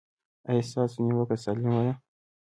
[0.49, 1.93] ایا ستاسو نیوکه سالمه ده؟